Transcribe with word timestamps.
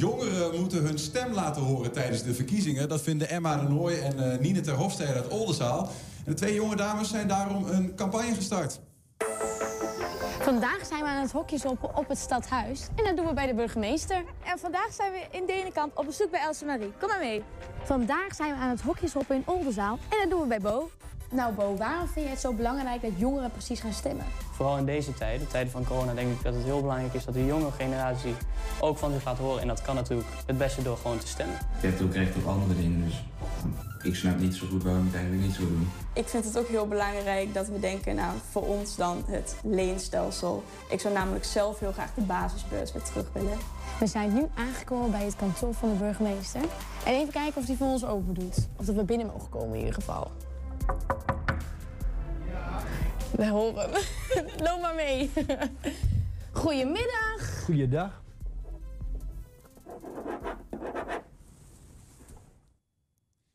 jongeren 0.00 0.60
moeten 0.60 0.82
hun 0.82 0.98
stem 0.98 1.32
laten 1.32 1.62
horen 1.62 1.92
tijdens 1.92 2.22
de 2.22 2.34
verkiezingen. 2.34 2.88
Dat 2.88 3.02
vinden 3.02 3.28
Emma 3.28 3.56
de 3.56 3.68
Nooy 3.68 3.92
en 3.92 4.42
uh, 4.42 4.56
ter 4.56 4.74
Hofstede 4.74 5.12
uit 5.12 5.28
Oldenzaal. 5.28 5.88
En 6.24 6.32
de 6.32 6.34
twee 6.34 6.54
jonge 6.54 6.76
dames 6.76 7.08
zijn 7.08 7.28
daarom 7.28 7.66
een 7.66 7.94
campagne 7.94 8.34
gestart. 8.34 8.80
Vandaag 10.40 10.86
zijn 10.86 11.02
we 11.02 11.08
aan 11.08 11.22
het 11.22 11.32
hokjes 11.32 11.64
op, 11.64 11.92
op 11.94 12.08
het 12.08 12.18
stadhuis. 12.18 12.86
En 12.96 13.04
dat 13.04 13.16
doen 13.16 13.26
we 13.26 13.32
bij 13.32 13.46
de 13.46 13.54
burgemeester. 13.54 14.24
En 14.44 14.58
vandaag 14.58 14.92
zijn 14.92 15.12
we 15.12 15.26
in 15.30 15.46
Denenkamp 15.46 15.98
op 15.98 16.06
bezoek 16.06 16.30
bij 16.30 16.40
Else 16.40 16.64
Marie. 16.64 16.92
Kom 16.98 17.08
maar 17.08 17.18
mee. 17.18 17.42
Vandaag 17.82 18.34
zijn 18.34 18.54
we 18.54 18.60
aan 18.60 18.70
het 18.70 18.80
hokjes 18.80 19.16
op 19.16 19.30
in 19.30 19.42
Oldenzaal. 19.46 19.98
En 20.08 20.18
dat 20.20 20.30
doen 20.30 20.40
we 20.40 20.46
bij 20.46 20.60
Bo. 20.60 20.90
Nou 21.32 21.54
Bo, 21.54 21.76
waarom 21.76 22.08
vind 22.08 22.24
je 22.24 22.30
het 22.30 22.40
zo 22.40 22.52
belangrijk 22.52 23.02
dat 23.02 23.10
jongeren 23.16 23.50
precies 23.50 23.80
gaan 23.80 23.92
stemmen? 23.92 24.24
Vooral 24.52 24.76
in 24.76 24.84
deze 24.84 25.14
tijden, 25.14 25.48
tijden 25.48 25.72
van 25.72 25.84
corona, 25.84 26.14
denk 26.14 26.30
ik 26.30 26.42
dat 26.42 26.54
het 26.54 26.64
heel 26.64 26.80
belangrijk 26.80 27.14
is 27.14 27.24
dat 27.24 27.34
de 27.34 27.46
jonge 27.46 27.70
generatie 27.70 28.34
ook 28.80 28.98
van 28.98 29.12
zich 29.12 29.24
laat 29.24 29.38
horen. 29.38 29.62
En 29.62 29.68
dat 29.68 29.82
kan 29.82 29.94
natuurlijk 29.94 30.28
het 30.46 30.58
beste 30.58 30.82
door 30.82 30.96
gewoon 30.96 31.18
te 31.18 31.26
stemmen. 31.26 31.56
Je 31.80 31.86
hebt 31.86 32.02
ook 32.02 32.14
recht 32.14 32.36
op 32.36 32.46
andere 32.46 32.80
dingen, 32.80 33.04
dus 33.04 33.22
ik 34.02 34.14
snap 34.14 34.38
niet 34.38 34.54
zo 34.54 34.66
goed 34.66 34.82
waarom 34.82 35.06
ik 35.06 35.12
het 35.12 35.20
eigenlijk 35.20 35.46
niet 35.46 35.56
zo 35.56 35.62
doen. 35.62 35.90
Ik 36.12 36.28
vind 36.28 36.44
het 36.44 36.58
ook 36.58 36.68
heel 36.68 36.86
belangrijk 36.86 37.54
dat 37.54 37.68
we 37.68 37.80
denken, 37.80 38.14
nou, 38.14 38.32
voor 38.50 38.66
ons 38.66 38.96
dan 38.96 39.24
het 39.26 39.56
leenstelsel. 39.62 40.64
Ik 40.88 41.00
zou 41.00 41.14
namelijk 41.14 41.44
zelf 41.44 41.78
heel 41.78 41.92
graag 41.92 42.14
de 42.14 42.20
basisbeurs 42.20 42.92
weer 42.92 43.02
terug 43.02 43.26
willen. 43.32 43.58
We 43.98 44.06
zijn 44.06 44.34
nu 44.34 44.46
aangekomen 44.54 45.10
bij 45.10 45.24
het 45.24 45.36
kantoor 45.36 45.74
van 45.74 45.88
de 45.88 45.94
burgemeester. 45.94 46.60
En 47.04 47.14
even 47.14 47.32
kijken 47.32 47.60
of 47.60 47.66
hij 47.66 47.76
voor 47.76 47.86
ons 47.86 48.04
open 48.04 48.34
doet. 48.34 48.68
Of 48.76 48.86
dat 48.86 48.94
we 48.94 49.04
binnen 49.04 49.26
mogen 49.26 49.48
komen 49.48 49.72
in 49.72 49.78
ieder 49.78 49.94
geval. 49.94 50.30
We 53.36 53.48
horen 53.48 53.90
hem. 53.90 54.00
Loop 54.66 54.80
maar 54.80 54.94
mee. 54.94 55.30
Goedemiddag. 56.52 57.62
Goeiedag. 57.64 58.22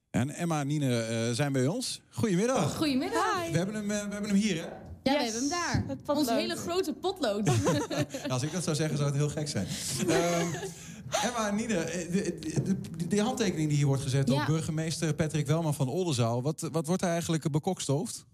En 0.09 0.30
Emma 0.30 0.59
en 0.59 0.67
Nine 0.67 1.28
uh, 1.28 1.36
zijn 1.36 1.52
bij 1.52 1.67
ons. 1.67 2.02
Goedemiddag. 2.09 2.76
Goedemiddag. 2.76 3.50
We 3.52 3.58
hebben 3.58 3.76
hem, 3.76 3.92
uh, 3.92 4.04
we 4.04 4.12
hebben 4.12 4.30
hem 4.30 4.40
hier, 4.40 4.56
hè? 4.56 4.67
Ja, 5.04 5.22
yes. 5.22 5.34
we 5.34 5.40
hebben 5.40 5.59
hem 5.86 5.95
daar. 6.06 6.16
Ons 6.16 6.30
hele 6.30 6.56
grote 6.56 6.94
potlood. 6.94 7.50
Als 8.28 8.44
ik 8.44 8.52
dat 8.52 8.64
zou 8.64 8.76
zeggen, 8.76 8.98
zou 8.98 9.10
het 9.10 9.17
heel 9.17 9.30
gek 9.30 9.48
zijn. 9.48 9.67
uh, 10.08 10.39
Emma 11.23 11.48
en 11.48 11.56
Nine, 11.56 11.67
de, 12.12 12.38
de, 12.64 13.08
de, 13.08 13.22
handtekening 13.22 13.67
die 13.67 13.78
hier 13.78 13.88
wordt 13.88 14.02
gezet 14.02 14.28
ja. 14.28 14.36
door 14.36 14.45
burgemeester 14.45 15.14
Patrick 15.14 15.48
Welman 15.48 15.73
van 15.73 15.88
Oldenzaal. 15.88 16.42
Wat, 16.42 16.70
wat 16.72 16.88
wordt 16.88 17.02
er 17.02 17.10
eigenlijk 17.10 17.52
bekokstoofd? 17.52 18.26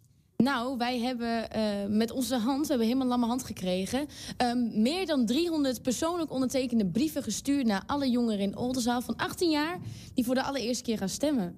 Nou, 0.42 0.78
wij 0.78 1.00
hebben 1.00 1.48
uh, 1.56 1.98
met 1.98 2.12
onze 2.12 2.36
hand, 2.36 2.62
we 2.62 2.68
hebben 2.68 2.88
helemaal 2.88 3.08
lamme 3.08 3.26
hand 3.26 3.44
gekregen... 3.44 4.08
Um, 4.38 4.82
meer 4.82 5.06
dan 5.06 5.26
300 5.26 5.82
persoonlijk 5.82 6.32
ondertekende 6.32 6.86
brieven 6.86 7.24
gestuurd... 7.24 7.66
naar 7.66 7.84
alle 7.86 8.10
jongeren 8.10 8.40
in 8.40 8.58
Oldenzaal 8.58 9.02
van 9.02 9.16
18 9.16 9.50
jaar... 9.50 9.80
die 10.14 10.26
voor 10.26 10.36
de 10.36 10.44
allereerste 10.44 10.84
keer 10.84 10.98
gaan 10.98 11.10
stemmen. 11.10 11.56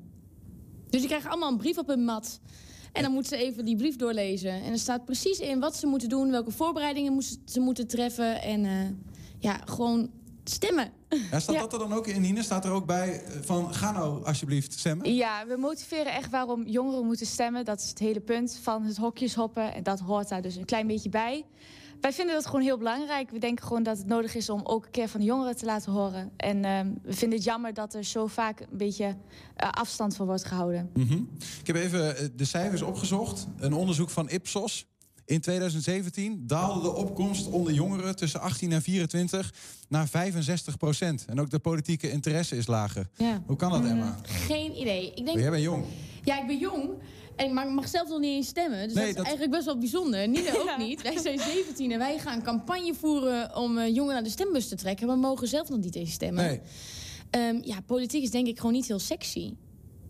Dus 0.89 0.99
die 0.99 1.09
krijgen 1.09 1.29
allemaal 1.29 1.51
een 1.51 1.57
brief 1.57 1.77
op 1.77 1.87
hun 1.87 2.05
mat. 2.05 2.39
En 2.91 3.03
dan 3.03 3.11
moeten 3.11 3.37
ze 3.37 3.43
even 3.45 3.65
die 3.65 3.75
brief 3.75 3.95
doorlezen. 3.95 4.51
En 4.51 4.71
er 4.71 4.79
staat 4.79 5.05
precies 5.05 5.39
in 5.39 5.59
wat 5.59 5.75
ze 5.75 5.87
moeten 5.87 6.09
doen... 6.09 6.31
welke 6.31 6.51
voorbereidingen 6.51 7.23
ze 7.45 7.59
moeten 7.59 7.87
treffen. 7.87 8.41
En 8.41 8.63
uh, 8.63 8.71
ja, 9.39 9.59
gewoon 9.65 10.09
stemmen. 10.43 10.91
Ja, 11.09 11.39
staat 11.39 11.55
ja. 11.55 11.61
dat 11.61 11.73
er 11.73 11.79
dan 11.79 11.93
ook 11.93 12.07
in, 12.07 12.21
Nine? 12.21 12.43
Staat 12.43 12.65
er 12.65 12.71
ook 12.71 12.85
bij 12.85 13.23
van 13.41 13.73
ga 13.73 13.91
nou 13.91 14.25
alsjeblieft 14.25 14.79
stemmen? 14.79 15.15
Ja, 15.15 15.47
we 15.47 15.57
motiveren 15.57 16.13
echt 16.13 16.29
waarom 16.29 16.67
jongeren 16.67 17.05
moeten 17.05 17.25
stemmen. 17.25 17.65
Dat 17.65 17.81
is 17.81 17.89
het 17.89 17.99
hele 17.99 18.19
punt 18.19 18.59
van 18.61 18.83
het 18.83 18.97
hokjes 18.97 19.35
hoppen. 19.35 19.73
En 19.73 19.83
dat 19.83 19.99
hoort 19.99 20.29
daar 20.29 20.41
dus 20.41 20.55
een 20.55 20.65
klein 20.65 20.87
beetje 20.87 21.09
bij. 21.09 21.45
Wij 22.03 22.13
vinden 22.13 22.35
dat 22.35 22.45
gewoon 22.45 22.61
heel 22.61 22.77
belangrijk. 22.77 23.29
We 23.29 23.39
denken 23.39 23.65
gewoon 23.65 23.83
dat 23.83 23.97
het 23.97 24.07
nodig 24.07 24.35
is 24.35 24.49
om 24.49 24.61
ook 24.63 24.85
een 24.85 24.91
keer 24.91 25.07
van 25.07 25.19
de 25.19 25.25
jongeren 25.25 25.57
te 25.57 25.65
laten 25.65 25.91
horen. 25.91 26.31
En 26.37 26.57
uh, 26.57 26.79
we 27.03 27.13
vinden 27.13 27.37
het 27.37 27.47
jammer 27.47 27.73
dat 27.73 27.93
er 27.93 28.03
zo 28.03 28.27
vaak 28.27 28.59
een 28.59 28.77
beetje 28.77 29.05
uh, 29.05 29.69
afstand 29.69 30.15
van 30.15 30.25
wordt 30.25 30.45
gehouden. 30.45 30.89
Mm 30.93 31.07
-hmm. 31.07 31.29
Ik 31.59 31.67
heb 31.67 31.75
even 31.75 32.31
de 32.37 32.45
cijfers 32.45 32.81
opgezocht. 32.81 33.47
Een 33.57 33.73
onderzoek 33.73 34.09
van 34.09 34.29
Ipsos. 34.29 34.87
In 35.25 35.41
2017 35.41 36.43
daalde 36.47 36.81
de 36.81 36.93
opkomst 36.95 37.47
onder 37.47 37.73
jongeren 37.73 38.15
tussen 38.15 38.39
18 38.39 38.71
en 38.71 38.81
24 38.81 39.53
naar 39.89 40.07
65 40.07 40.77
procent. 40.77 41.25
En 41.25 41.39
ook 41.39 41.49
de 41.49 41.59
politieke 41.59 42.11
interesse 42.11 42.57
is 42.57 42.67
lager. 42.67 43.09
Ja. 43.17 43.43
Hoe 43.45 43.55
kan 43.55 43.71
dat, 43.71 43.85
Emma? 43.85 44.19
Geen 44.23 44.79
idee. 44.79 45.13
Ik 45.15 45.25
denk... 45.25 45.39
Jij 45.39 45.49
bent 45.49 45.63
jong. 45.63 45.85
Ja, 46.23 46.41
ik 46.41 46.47
ben 46.47 46.57
jong. 46.57 46.89
En 47.35 47.45
ik 47.45 47.73
mag 47.73 47.87
zelf 47.87 48.09
nog 48.09 48.19
niet 48.19 48.35
eens 48.35 48.47
stemmen. 48.47 48.87
Dus 48.87 48.93
nee, 48.93 49.05
dat 49.05 49.09
is 49.09 49.15
dat... 49.15 49.25
eigenlijk 49.25 49.55
best 49.55 49.65
wel 49.65 49.77
bijzonder. 49.77 50.27
Nina 50.27 50.55
ook 50.59 50.65
ja. 50.65 50.77
niet. 50.77 51.01
Wij 51.01 51.17
zijn 51.17 51.39
17 51.39 51.91
en 51.91 51.99
wij 51.99 52.19
gaan 52.19 52.41
campagne 52.41 52.93
voeren 52.93 53.55
om 53.55 53.77
uh, 53.77 53.87
jongeren 53.87 54.13
naar 54.13 54.23
de 54.23 54.29
stembus 54.29 54.67
te 54.67 54.75
trekken. 54.75 55.07
Maar 55.07 55.15
we 55.15 55.21
mogen 55.21 55.47
zelf 55.47 55.69
nog 55.69 55.79
niet 55.79 55.95
eens 55.95 56.11
stemmen. 56.11 56.43
Nee. 56.43 57.49
Um, 57.49 57.61
ja, 57.63 57.81
politiek 57.81 58.23
is 58.23 58.31
denk 58.31 58.47
ik 58.47 58.57
gewoon 58.57 58.73
niet 58.73 58.87
heel 58.87 58.99
sexy. 58.99 59.53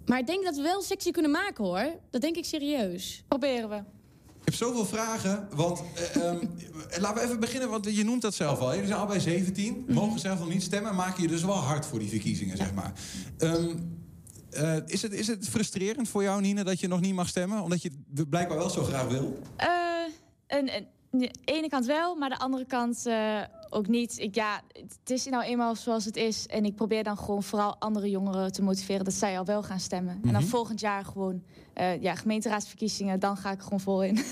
Maar 0.06 0.20
ik 0.20 0.28
denk 0.28 0.44
dat 0.44 0.56
we 0.56 0.62
wel 0.62 0.82
sexy 0.82 1.12
kunnen 1.12 1.32
maken 1.32 1.64
hoor. 1.64 2.00
Dat 2.10 2.22
denk 2.22 2.36
ik 2.36 2.46
serieus. 2.46 3.24
Proberen 3.28 3.70
we. 3.70 3.84
Ik 4.44 4.50
heb 4.50 4.58
zoveel 4.58 4.86
vragen, 4.86 5.48
want 5.52 5.84
uh, 6.18 6.26
um, 6.26 6.40
laten 7.02 7.16
we 7.16 7.22
even 7.22 7.40
beginnen, 7.40 7.70
want 7.70 7.96
je 7.96 8.04
noemt 8.04 8.22
dat 8.22 8.34
zelf 8.34 8.60
al. 8.60 8.72
Jullie 8.72 8.88
zijn 8.88 9.00
al 9.00 9.06
bij 9.06 9.20
17, 9.20 9.74
mm 9.74 9.84
-hmm. 9.86 9.94
mogen 9.94 10.20
zelf 10.20 10.40
nog 10.40 10.50
niet 10.50 10.64
stemmen, 10.64 10.96
maken 10.96 11.22
je 11.22 11.28
dus 11.28 11.44
wel 11.44 11.56
hard 11.56 11.86
voor 11.86 12.00
die 12.00 12.10
verkiezingen, 12.10 12.58
zeg 12.58 12.74
maar. 12.74 12.94
Um, 13.38 14.02
uh, 14.52 14.76
is, 14.86 15.02
het, 15.02 15.14
is 15.14 15.28
het 15.28 15.50
frustrerend 15.50 16.10
voor 16.10 16.24
jou, 16.24 16.42
Nina, 16.42 16.64
dat 16.64 16.80
je 16.80 16.88
nog 16.88 17.02
niet 17.02 17.14
mag 17.14 17.28
stemmen? 17.28 17.62
Omdat 17.62 17.82
je 17.82 17.92
het 18.16 18.30
blijkbaar 18.30 18.58
wel 18.58 18.70
zo 18.70 18.84
graag 18.84 19.08
wil? 19.08 19.40
Uh, 19.62 19.68
een, 20.48 20.76
een, 20.76 20.88
de 21.12 21.32
ene 21.46 21.70
kant 21.70 21.86
wel, 21.86 22.16
maar 22.16 22.30
de 22.30 22.40
andere 22.40 22.66
kant 22.66 23.04
uh, 23.08 23.42
ook 23.74 23.88
niet. 23.88 24.20
Ik, 24.20 24.36
ja, 24.36 24.62
het 25.00 25.10
is 25.10 25.26
nou 25.26 25.44
eenmaal 25.44 25.76
zoals 25.76 26.06
het 26.06 26.16
is. 26.16 26.48
En 26.48 26.66
ik 26.66 26.76
probeer 26.76 27.04
dan 27.04 27.18
gewoon 27.18 27.44
vooral 27.44 27.76
andere 27.80 28.10
jongeren 28.10 28.52
te 28.52 28.64
motiveren... 28.64 29.06
dat 29.06 29.14
zij 29.14 29.38
al 29.38 29.46
wel 29.46 29.64
gaan 29.64 29.80
stemmen. 29.80 30.14
Mm 30.16 30.20
-hmm. 30.20 30.28
En 30.28 30.40
dan 30.40 30.50
volgend 30.50 30.80
jaar 30.80 31.06
gewoon 31.06 31.44
uh, 31.76 32.02
ja, 32.02 32.16
gemeenteraadsverkiezingen... 32.16 33.20
dan 33.20 33.38
ga 33.38 33.52
ik 33.52 33.58
er 33.58 33.64
gewoon 33.64 33.80
vol 33.80 34.04
in. 34.04 34.18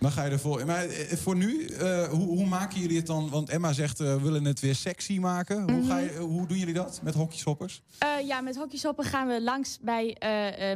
Dan 0.00 0.10
ga 0.10 0.24
je 0.24 0.30
er 0.30 0.38
vol 0.38 0.58
in. 0.58 0.66
Maar 0.66 0.86
voor 1.10 1.36
nu, 1.36 1.68
uh, 1.68 2.08
hoe, 2.08 2.26
hoe, 2.26 2.46
maken 2.46 2.80
jullie 2.80 2.96
het 2.96 3.06
dan? 3.06 3.30
Want 3.30 3.48
Emma 3.48 3.72
zegt, 3.72 4.00
uh, 4.00 4.14
we 4.14 4.20
willen 4.20 4.44
het 4.44 4.60
weer 4.60 4.74
sexy 4.74 5.18
maken. 5.18 5.60
Mm 5.60 5.66
-hmm. 5.66 5.74
hoe, 5.74 5.86
ga 5.86 5.98
je, 5.98 6.18
hoe 6.18 6.46
doen 6.46 6.58
jullie 6.58 6.74
dat 6.74 7.00
met 7.02 7.14
hokjeshoppers? 7.14 7.82
Uh, 8.04 8.26
ja, 8.26 8.40
met 8.40 8.56
hokjeshoppen 8.56 9.04
gaan 9.04 9.26
we 9.26 9.42
langs 9.42 9.78
bij 9.80 10.16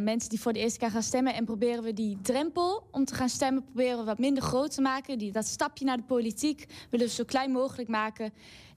mensen 0.02 0.30
die 0.30 0.40
voor 0.40 0.52
de 0.52 0.58
eerste 0.58 0.78
keer 0.78 0.90
gaan 0.90 1.02
stemmen... 1.02 1.34
en 1.34 1.44
proberen 1.44 1.82
we 1.82 1.92
die 1.92 2.18
drempel 2.22 2.88
om 2.90 3.04
te 3.04 3.14
gaan 3.14 3.28
stemmen... 3.28 3.64
proberen 3.64 3.98
we 3.98 4.04
wat 4.04 4.18
minder 4.18 4.42
groot 4.42 4.74
te 4.74 4.80
maken. 4.80 5.18
Die, 5.18 5.32
dat 5.32 5.46
stapje 5.46 5.84
naar 5.84 5.96
de 5.96 6.02
politiek 6.02 6.66
willen 6.90 7.06
we 7.06 7.12
zo 7.12 7.24
klein 7.24 7.50
mogelijk 7.50 7.88
maken... 7.88 8.32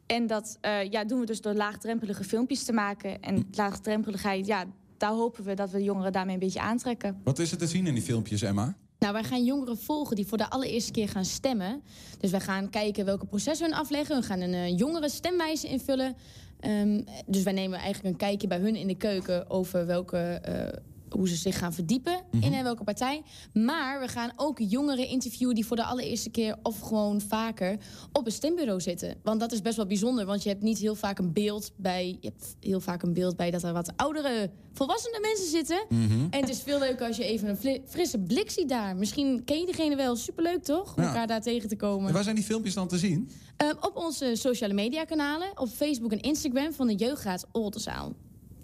En 0.05 0.27
dat 0.27 0.57
ja, 0.89 1.05
doen 1.05 1.19
we 1.19 1.25
dus 1.25 1.41
door 1.41 1.53
laagdrempelige 1.53 2.23
filmpjes 2.23 2.63
te 2.63 2.73
maken. 2.73 3.21
En 3.21 3.47
laagdrempeligheid, 3.51 4.45
ja, 4.45 4.65
daar 4.97 5.11
hopen 5.11 5.43
we 5.43 5.53
dat 5.53 5.71
we 5.71 5.77
de 5.77 5.83
jongeren 5.83 6.11
daarmee 6.11 6.33
een 6.33 6.39
beetje 6.39 6.61
aantrekken. 6.61 7.21
Wat 7.23 7.39
is 7.39 7.51
er 7.51 7.57
te 7.57 7.67
zien 7.67 7.87
in 7.87 7.93
die 7.93 8.03
filmpjes, 8.03 8.41
Emma? 8.41 8.75
Nou, 8.99 9.13
wij 9.13 9.23
gaan 9.23 9.43
jongeren 9.43 9.77
volgen 9.77 10.15
die 10.15 10.27
voor 10.27 10.37
de 10.37 10.49
allereerste 10.49 10.91
keer 10.91 11.09
gaan 11.09 11.25
stemmen. 11.25 11.83
Dus 12.19 12.31
wij 12.31 12.39
gaan 12.39 12.69
kijken 12.69 13.05
welke 13.05 13.25
processen 13.25 13.69
hun 13.69 13.79
afleggen. 13.79 14.19
We 14.19 14.25
gaan 14.25 14.41
een 14.41 14.53
uh, 14.53 14.77
jongere 14.77 15.09
stemwijze 15.09 15.67
invullen. 15.67 16.15
Um, 16.61 17.03
dus 17.25 17.43
wij 17.43 17.53
nemen 17.53 17.79
eigenlijk 17.79 18.13
een 18.13 18.27
kijkje 18.27 18.47
bij 18.47 18.59
hun 18.59 18.75
in 18.75 18.87
de 18.87 18.97
keuken 18.97 19.49
over 19.49 19.85
welke... 19.85 20.41
Uh, 20.49 20.83
hoe 21.09 21.27
ze 21.29 21.35
zich 21.35 21.57
gaan 21.57 21.73
verdiepen 21.73 22.13
mm 22.31 22.41
-hmm. 22.41 22.53
in 22.53 22.63
welke 22.63 22.83
partij. 22.83 23.21
Maar 23.53 23.99
we 23.99 24.07
gaan 24.07 24.31
ook 24.35 24.59
jongeren 24.59 25.07
interviewen 25.07 25.55
die 25.55 25.65
voor 25.65 25.75
de 25.75 25.83
allereerste 25.83 26.29
keer... 26.29 26.55
of 26.63 26.79
gewoon 26.79 27.21
vaker 27.21 27.77
op 28.11 28.25
een 28.25 28.31
stembureau 28.31 28.81
zitten. 28.81 29.15
Want 29.23 29.39
dat 29.39 29.51
is 29.51 29.61
best 29.61 29.75
wel 29.75 29.85
bijzonder. 29.85 30.25
Want 30.25 30.43
je 30.43 30.49
hebt 30.49 30.63
niet 30.63 30.77
heel 30.77 30.95
vaak 30.95 31.19
een 31.19 31.33
beeld 31.33 31.71
bij... 31.75 32.17
je 32.21 32.27
hebt 32.27 32.55
heel 32.59 32.79
vaak 32.79 33.03
een 33.03 33.13
beeld 33.13 33.35
bij 33.35 33.51
dat 33.51 33.63
er 33.63 33.73
wat 33.73 33.91
oudere, 33.95 34.49
volwassene 34.73 35.19
mensen 35.21 35.47
zitten. 35.47 35.85
Mm 35.89 36.07
-hmm. 36.07 36.27
En 36.29 36.39
het 36.39 36.49
is 36.49 36.61
veel 36.61 36.79
leuker 36.79 37.07
als 37.07 37.17
je 37.17 37.23
even 37.23 37.49
een 37.49 37.81
frisse 37.87 38.19
blik 38.19 38.49
ziet 38.49 38.69
daar. 38.69 38.95
Misschien 38.95 39.43
ken 39.45 39.59
je 39.59 39.65
degene 39.65 39.95
wel. 39.95 40.15
Superleuk, 40.15 40.63
toch? 40.63 40.95
Om 40.95 41.03
ja. 41.03 41.07
elkaar 41.07 41.27
daar 41.27 41.41
tegen 41.41 41.69
te 41.69 41.75
komen. 41.75 42.07
En 42.07 42.13
waar 42.13 42.23
zijn 42.23 42.35
die 42.35 42.45
filmpjes 42.45 42.73
dan 42.73 42.87
te 42.87 42.97
zien? 42.97 43.29
Um, 43.63 43.77
op 43.79 43.95
onze 43.95 44.35
sociale 44.35 44.73
media 44.73 45.03
kanalen. 45.03 45.47
Op 45.55 45.67
Facebook 45.67 46.11
en 46.11 46.19
Instagram 46.19 46.73
van 46.73 46.87
de 46.87 46.95
Jeugdraad 46.95 47.45
Oldenzaal. 47.51 48.13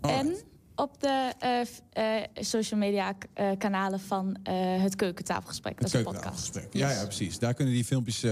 Oh. 0.01 0.11
En 0.11 0.35
op 0.75 1.01
de 1.01 1.33
uh, 1.43 2.03
uh, 2.03 2.23
social 2.33 2.79
media 2.79 3.15
uh, 3.35 3.51
kanalen 3.57 3.99
van 3.99 4.37
het 4.79 4.95
keukentafelgesprek. 4.95 5.79
Het 5.79 5.91
dat 5.91 6.01
is 6.01 6.07
een 6.07 6.13
podcast. 6.13 6.59
Ja, 6.71 6.89
ja, 6.91 7.03
precies. 7.03 7.39
Daar 7.39 7.53
kunnen 7.53 7.73
die 7.73 7.85
filmpjes 7.85 8.23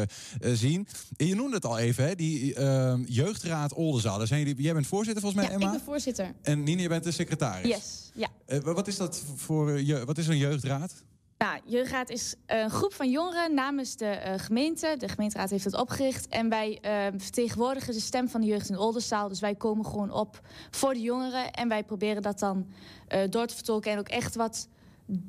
zien. 0.41 0.88
En 1.17 1.27
je 1.27 1.35
noemde 1.35 1.55
het 1.55 1.65
al 1.65 1.77
even, 1.77 2.03
hè? 2.03 2.15
die 2.15 2.53
ehm, 2.53 3.03
jeugdraad 3.05 3.73
Oldenzaal. 3.73 4.17
Daar 4.17 4.27
zijn 4.27 4.39
jullie, 4.39 4.61
jij 4.61 4.73
bent 4.73 4.88
voorzitter 4.88 5.21
volgens 5.21 5.41
mij, 5.41 5.51
ja, 5.51 5.59
Emma? 5.59 5.71
ik 5.71 5.77
ben 5.77 5.85
voorzitter. 5.85 6.33
En 6.41 6.63
Nina, 6.63 6.81
je 6.81 6.88
bent 6.88 7.03
de 7.03 7.11
secretaris. 7.11 7.67
Yes, 7.67 8.11
ja. 8.13 8.61
wat 8.61 8.88
is 8.88 8.97
dat 8.97 9.23
voor, 9.35 10.05
wat 10.05 10.17
is 10.17 10.27
een 10.27 10.38
jeugdraad? 10.38 10.93
Nou, 11.41 11.59
Jeugdraad 11.65 12.09
is 12.09 12.35
een 12.45 12.69
groep 12.69 12.93
van 12.93 13.09
jongeren 13.09 13.53
namens 13.53 13.95
de 13.95 14.21
uh, 14.25 14.33
gemeente. 14.38 14.95
De 14.97 15.07
gemeenteraad 15.07 15.49
heeft 15.49 15.63
het 15.63 15.77
opgericht. 15.77 16.27
En 16.27 16.49
wij 16.49 16.79
uh, 16.85 17.19
vertegenwoordigen 17.19 17.93
de 17.93 17.99
stem 17.99 18.29
van 18.29 18.41
de 18.41 18.47
jeugd 18.47 18.69
in 18.69 18.77
Oldenzaal. 18.77 19.27
Dus 19.27 19.39
wij 19.39 19.55
komen 19.55 19.85
gewoon 19.85 20.11
op 20.11 20.41
voor 20.71 20.93
de 20.93 21.01
jongeren. 21.01 21.51
En 21.51 21.67
wij 21.67 21.83
proberen 21.83 22.21
dat 22.21 22.39
dan 22.39 22.67
uh, 23.09 23.19
door 23.29 23.47
te 23.47 23.55
vertolken. 23.55 23.91
En 23.91 23.99
ook 23.99 24.09
echt 24.09 24.35
wat 24.35 24.67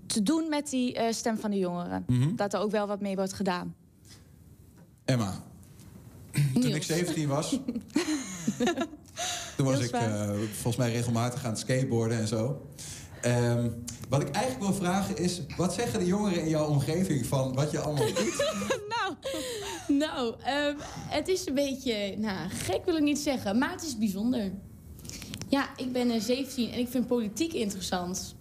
te 0.06 0.22
doen 0.22 0.48
met 0.48 0.70
die 0.70 0.98
stem 1.10 1.38
van 1.38 1.50
de 1.50 1.58
jongeren. 1.58 2.04
Mm 2.06 2.22
-hmm. 2.22 2.36
Dat 2.36 2.54
er 2.54 2.60
ook 2.60 2.70
wel 2.70 2.86
wat 2.86 3.00
mee 3.00 3.16
wordt 3.16 3.32
gedaan. 3.32 3.74
Emma, 5.04 5.42
toen 6.54 6.74
ik 6.74 6.82
17 6.82 7.28
was... 7.28 7.58
Toen 9.56 9.66
was 9.66 9.78
Heel 9.78 9.84
ik 9.84 9.94
eh, 9.94 10.30
volgens 10.52 10.76
mij 10.76 10.92
regelmatig 10.92 11.44
aan 11.44 11.50
het 11.50 11.58
skateboarden 11.58 12.18
en 12.18 12.28
zo. 12.28 12.66
Ehm, 13.22 13.70
wat 14.08 14.20
ik 14.20 14.30
eigenlijk 14.30 14.64
wil 14.64 14.74
vragen 14.74 15.16
is... 15.16 15.40
wat 15.56 15.74
zeggen 15.74 15.98
de 15.98 16.06
jongeren 16.06 16.42
in 16.42 16.48
jouw 16.48 16.66
omgeving 16.66 17.26
van 17.26 17.54
wat 17.54 17.70
je 17.70 17.80
allemaal 17.80 18.06
doet? 18.06 18.44
Nou, 19.88 20.34
ehm, 20.44 20.74
het 21.08 21.28
is 21.28 21.46
een 21.46 21.54
beetje, 21.54 22.16
nou, 22.18 22.48
gek 22.48 22.84
wil 22.84 22.96
ik 22.96 23.02
niet 23.02 23.18
zeggen, 23.18 23.58
maar 23.58 23.70
het 23.70 23.82
is 23.82 23.98
bijzonder. 23.98 24.52
Ja, 25.48 25.68
ik 25.76 25.92
ben 25.92 26.10
eh, 26.10 26.20
17 26.20 26.72
en 26.72 26.78
ik 26.78 26.88
vind 26.88 27.06
politiek 27.06 27.52
interessant. 27.52 28.34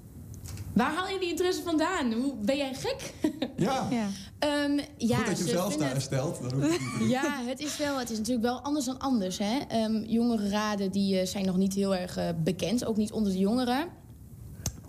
Waar 0.74 0.94
haal 0.94 1.08
je 1.08 1.20
die 1.20 1.30
interesse 1.30 1.62
vandaan? 1.62 2.14
Hoe, 2.14 2.34
ben 2.36 2.58
jij 2.58 2.74
gek? 2.74 3.14
Ja, 3.58 3.88
Ja. 3.92 4.08
Ehm, 4.40 4.80
ja, 4.98 5.18
goed 5.18 5.26
dat 5.26 5.38
je 5.38 5.44
hem 5.44 5.54
zelf 5.54 5.78
daar 5.78 6.02
stelt. 6.02 6.40
Het. 6.40 6.80
Ja, 7.10 7.44
het 7.46 7.60
is, 7.60 7.78
wel, 7.78 8.00
het 8.00 8.10
is 8.10 8.18
natuurlijk 8.18 8.46
wel 8.46 8.62
anders 8.62 8.86
dan 8.86 9.00
anders. 9.00 9.38
Hè? 9.38 9.60
Ehm, 9.68 10.04
jongerenraden 10.04 10.92
die, 10.92 11.20
eh, 11.20 11.28
zijn 11.28 11.46
nog 11.46 11.58
niet 11.58 11.74
heel 11.74 11.96
erg 11.96 12.18
eh, 12.18 12.30
bekend, 12.44 12.86
ook 12.86 12.98
niet 12.98 13.12
onder 13.12 13.32
de 13.32 13.38
jongeren. 13.38 13.88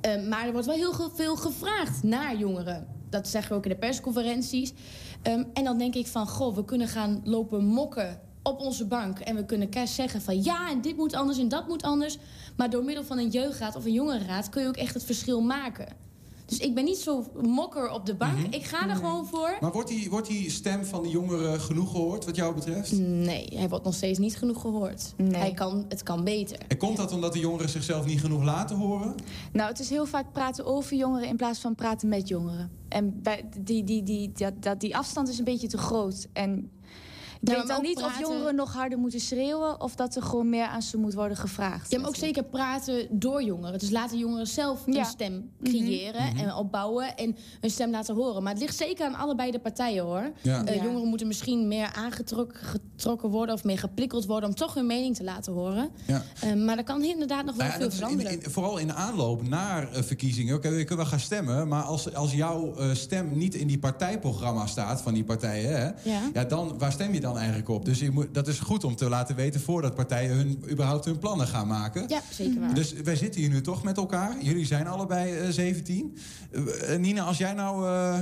Ehm, 0.02 0.28
maar 0.28 0.46
er 0.46 0.52
wordt 0.52 0.66
wel 0.66 0.76
heel 0.76 1.10
veel 1.14 1.36
gevraagd 1.36 2.02
naar 2.02 2.36
jongeren. 2.36 2.86
Dat 3.10 3.28
zeggen 3.28 3.50
we 3.50 3.56
ook 3.56 3.64
in 3.64 3.70
de 3.70 3.76
persconferenties. 3.76 4.72
Ehm, 5.22 5.44
en 5.54 5.64
dan 5.64 5.78
denk 5.78 5.94
ik 5.94 6.06
van, 6.06 6.26
goh, 6.28 6.54
we 6.54 6.64
kunnen 6.64 6.88
gaan 6.88 7.20
lopen 7.24 7.64
mokken 7.64 8.20
op 8.42 8.60
onze 8.60 8.86
bank. 8.86 9.18
En 9.18 9.36
we 9.36 9.44
kunnen 9.44 9.88
zeggen 9.88 10.20
van, 10.20 10.42
ja, 10.42 10.70
en 10.70 10.80
dit 10.80 10.96
moet 10.96 11.14
anders 11.14 11.38
en 11.38 11.48
dat 11.48 11.68
moet 11.68 11.82
anders. 11.82 12.18
Maar 12.56 12.70
door 12.70 12.84
middel 12.84 13.04
van 13.04 13.18
een 13.18 13.28
jeugdraad 13.28 13.76
of 13.76 13.84
een 13.84 13.92
jongerenraad... 13.92 14.48
kun 14.48 14.62
je 14.62 14.68
ook 14.68 14.76
echt 14.76 14.94
het 14.94 15.04
verschil 15.04 15.40
maken. 15.40 15.86
Dus 16.52 16.60
ik 16.60 16.74
ben 16.74 16.84
niet 16.84 16.98
zo 16.98 17.24
mokker 17.42 17.90
op 17.90 18.06
de 18.06 18.14
bank. 18.14 18.54
Ik 18.54 18.64
ga 18.64 18.88
er 18.88 18.96
gewoon 18.96 19.26
voor. 19.26 19.56
Maar 19.60 19.72
wordt 19.72 19.88
die, 19.88 20.10
wordt 20.10 20.28
die 20.28 20.50
stem 20.50 20.84
van 20.84 21.02
de 21.02 21.08
jongeren 21.08 21.60
genoeg 21.60 21.90
gehoord 21.90 22.24
wat 22.24 22.36
jou 22.36 22.54
betreft? 22.54 22.92
Nee, 22.98 23.48
hij 23.54 23.68
wordt 23.68 23.84
nog 23.84 23.94
steeds 23.94 24.18
niet 24.18 24.36
genoeg 24.36 24.60
gehoord. 24.60 25.14
Nee. 25.16 25.40
Hij 25.40 25.52
kan, 25.52 25.84
het 25.88 26.02
kan 26.02 26.24
beter. 26.24 26.58
En 26.68 26.76
komt 26.76 26.96
dat 26.96 27.12
omdat 27.12 27.32
de 27.32 27.38
jongeren 27.38 27.68
zichzelf 27.68 28.06
niet 28.06 28.20
genoeg 28.20 28.42
laten 28.42 28.76
horen? 28.76 29.14
Nou, 29.52 29.68
het 29.68 29.80
is 29.80 29.90
heel 29.90 30.06
vaak 30.06 30.32
praten 30.32 30.64
over 30.64 30.96
jongeren 30.96 31.28
in 31.28 31.36
plaats 31.36 31.58
van 31.58 31.74
praten 31.74 32.08
met 32.08 32.28
jongeren. 32.28 32.70
En 32.88 33.22
bij, 33.22 33.48
die, 33.60 33.84
die, 33.84 34.02
die, 34.02 34.32
dat, 34.32 34.62
dat, 34.62 34.80
die 34.80 34.96
afstand 34.96 35.28
is 35.28 35.38
een 35.38 35.44
beetje 35.44 35.68
te 35.68 35.78
groot. 35.78 36.28
En 36.32 36.70
Ja, 37.44 37.54
weet 37.58 37.66
dan 37.68 37.82
niet 37.82 38.02
of 38.02 38.20
jongeren 38.20 38.54
nog 38.54 38.72
harder 38.72 38.98
moeten 38.98 39.20
schreeuwen... 39.20 39.80
of 39.80 39.94
dat 39.94 40.16
er 40.16 40.22
gewoon 40.22 40.48
meer 40.48 40.66
aan 40.66 40.82
ze 40.82 40.96
moet 40.96 41.14
worden 41.14 41.36
gevraagd. 41.36 41.90
Ja, 41.90 41.98
maar 41.98 42.08
ook 42.08 42.16
zeker 42.16 42.44
praten 42.44 43.06
door 43.10 43.42
jongeren. 43.42 43.78
Dus 43.78 43.90
laten 43.90 44.18
jongeren 44.18 44.46
zelf 44.46 44.80
Ja. 44.86 45.04
stem 45.04 45.50
creëren 45.62 46.36
en 46.36 46.54
opbouwen 46.54 47.16
en 47.16 47.36
hun 47.60 47.70
stem 47.70 47.90
laten 47.90 48.14
horen. 48.14 48.42
Maar 48.42 48.52
het 48.52 48.60
ligt 48.62 48.76
zeker 48.76 49.06
aan 49.06 49.14
allebei 49.14 49.50
de 49.50 49.58
partijen 49.58 50.04
hoor. 50.04 50.30
Ja. 50.42 50.64
Eh. 50.64 50.82
Jongeren 50.82 51.08
moeten 51.08 51.26
misschien 51.26 51.68
meer 51.68 51.92
aangetrokken 51.92 52.60
getrokken 52.66 53.28
worden 53.28 53.54
of 53.54 53.64
meer 53.64 53.78
geprikkeld 53.78 54.26
worden 54.26 54.48
om 54.48 54.54
toch 54.54 54.74
hun 54.74 54.86
mening 54.86 55.16
te 55.16 55.24
laten 55.24 55.52
horen. 55.52 55.90
Ja. 56.06 56.22
Eh, 56.40 56.52
maar 56.54 56.76
er 56.78 56.84
kan 56.84 57.02
inderdaad 57.04 57.44
nog 57.44 57.54
wel 57.56 57.66
Nou 57.66 57.80
ja, 57.80 57.90
veel 57.90 57.90
in, 57.90 57.96
veranderen. 57.96 58.32
in- 58.44 58.50
vooral 58.50 58.78
in 58.78 58.86
de 58.86 58.94
aanloop 58.94 59.48
naar 59.48 59.92
eh, 59.92 60.02
verkiezingen. 60.02 60.54
Oké, 60.56 60.68
we 60.70 60.76
kunnen 60.76 60.96
wel 60.96 61.06
gaan 61.06 61.20
stemmen. 61.20 61.68
Maar 61.68 61.82
als, 61.82 62.14
als 62.14 62.32
jouw 62.32 62.74
stem 62.94 63.36
niet 63.38 63.54
in 63.54 63.66
die 63.66 63.78
partijprogramma 63.78 64.66
staat 64.66 65.00
van 65.02 65.14
die 65.14 65.24
partijen... 65.24 65.70
Hè, 65.80 66.10
Ja. 66.10 66.20
ja, 66.32 66.44
dan, 66.44 66.78
waar 66.78 66.92
stem 66.92 67.12
je 67.14 67.20
dan 67.32 67.40
eigenlijk 67.40 67.68
op? 67.68 67.84
Dus 67.84 67.98
je 67.98 68.10
moet, 68.10 68.34
dat 68.34 68.48
is 68.48 68.58
goed 68.58 68.84
om 68.84 68.96
te 68.96 69.08
laten 69.08 69.36
weten... 69.36 69.60
voordat 69.60 69.94
partijen 69.94 70.36
hun, 70.36 70.64
überhaupt 70.70 71.04
hun 71.04 71.18
plannen 71.18 71.46
gaan 71.46 71.66
maken. 71.66 72.08
Ja, 72.08 72.20
zeker 72.30 72.60
waar. 72.60 72.74
Dus 72.74 72.92
wij 72.92 73.16
zitten 73.16 73.40
hier 73.40 73.50
nu 73.50 73.60
toch 73.60 73.82
met 73.82 73.96
elkaar. 73.96 74.42
Jullie 74.42 74.66
zijn 74.66 74.86
allebei 74.86 75.38
eh, 75.38 75.48
17. 75.48 76.16
Eh, 76.50 76.98
Nina, 76.98 77.22
als 77.24 77.38
jij 77.38 77.52
nou 77.52 77.86
eh, 77.86 78.20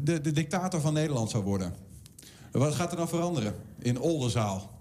de, 0.00 0.20
de 0.20 0.32
dictator 0.32 0.80
van 0.80 0.92
Nederland 0.92 1.30
zou 1.30 1.44
worden... 1.44 1.74
wat 2.52 2.74
gaat 2.74 2.90
er 2.90 2.96
dan 2.96 3.08
veranderen 3.08 3.54
in 3.78 4.00
Oldenzaal? 4.00 4.72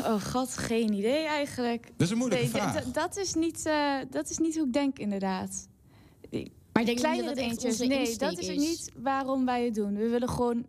Oh 0.00 0.22
god, 0.22 0.56
geen 0.56 0.92
idee 0.92 1.26
eigenlijk. 1.26 1.82
Dat 1.82 2.06
is 2.06 2.10
een 2.10 2.18
moeilijke 2.18 2.44
Nee, 2.44 2.54
vraag. 2.54 2.84
dat, 2.84 3.16
is 3.16 3.34
niet, 3.34 3.66
eh, 3.66 3.96
dat 4.10 4.30
is 4.30 4.38
niet 4.38 4.56
hoe 4.56 4.66
ik 4.66 4.72
denk 4.72 4.98
inderdaad. 4.98 5.68
Maar 6.72 6.82
ik 6.82 6.86
denk 6.86 6.98
Kleinere 6.98 7.34
dat 7.34 7.64
onze 7.64 7.86
nee, 7.86 8.16
dat 8.16 8.38
is 8.38 8.48
is. 8.48 8.56
niet 8.56 8.90
waarom 8.96 9.44
wij 9.44 9.64
het 9.64 9.74
doen. 9.74 9.94
We 9.94 10.08
willen 10.08 10.28
gewoon... 10.28 10.66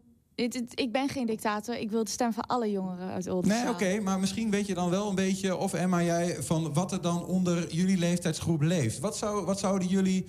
ik 0.74 0.92
ben 0.92 1.10
geen 1.10 1.26
dictator, 1.26 1.78
ik 1.78 1.92
wil 1.92 2.04
de 2.04 2.10
stem 2.10 2.34
van 2.34 2.46
alle 2.46 2.72
jongeren 2.72 3.10
uit 3.10 3.28
Oldenzaal. 3.28 3.64
Nee, 3.64 3.74
oké, 3.74 4.00
maar 4.00 4.20
misschien 4.20 4.50
weet 4.50 4.68
je 4.68 4.74
dan 4.74 4.90
wel 4.90 5.10
een 5.10 5.16
beetje, 5.16 5.56
of 5.56 5.74
Emma 5.74 6.04
jij, 6.04 6.44
van 6.44 6.74
wat 6.74 6.92
er 6.92 7.02
dan 7.02 7.26
onder 7.26 7.74
jullie 7.74 7.98
leeftijdsgroep 7.98 8.62
leeft. 8.62 9.00
Wat, 9.00 9.18
zou, 9.18 9.46
wat 9.46 9.60
zouden 9.60 9.88
jullie 9.88 10.26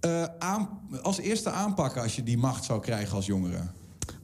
eh, 0.00 0.24
aan, 0.38 0.68
als 1.02 1.18
eerste 1.18 1.50
aanpakken 1.50 2.02
als 2.02 2.16
je 2.16 2.22
die 2.22 2.38
macht 2.38 2.64
zou 2.64 2.80
krijgen 2.80 3.16
als 3.16 3.26
jongeren? 3.26 3.74